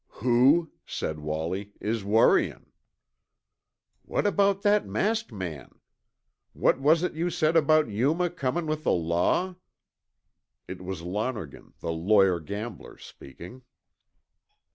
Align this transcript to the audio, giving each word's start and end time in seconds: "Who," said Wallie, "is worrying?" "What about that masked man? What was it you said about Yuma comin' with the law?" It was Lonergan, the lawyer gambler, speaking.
"Who," 0.25 0.71
said 0.87 1.19
Wallie, 1.19 1.73
"is 1.79 2.03
worrying?" 2.03 2.71
"What 4.01 4.25
about 4.25 4.63
that 4.63 4.87
masked 4.87 5.31
man? 5.31 5.79
What 6.53 6.79
was 6.79 7.03
it 7.03 7.13
you 7.13 7.29
said 7.29 7.55
about 7.55 7.87
Yuma 7.87 8.31
comin' 8.31 8.65
with 8.65 8.83
the 8.83 8.91
law?" 8.93 9.57
It 10.67 10.81
was 10.81 11.03
Lonergan, 11.03 11.73
the 11.81 11.91
lawyer 11.93 12.39
gambler, 12.39 12.97
speaking. 12.97 13.61